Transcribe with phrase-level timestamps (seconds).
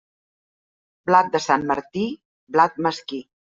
[1.09, 2.07] Blat de Sant Martí,
[2.59, 3.25] blat mesquí.